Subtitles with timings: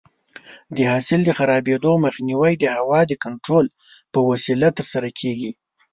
[0.75, 3.65] د حاصل د خرابېدو مخنیوی د هوا د کنټرول
[4.13, 5.51] په وسیله ترسره کېږي.